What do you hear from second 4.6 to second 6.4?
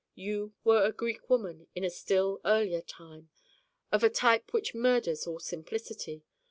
murders all simplicity.